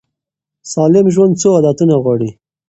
[0.71, 2.29] سالم ژوند څو عادتونه غواړي.